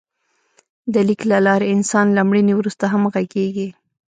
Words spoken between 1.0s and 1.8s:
لیک له لارې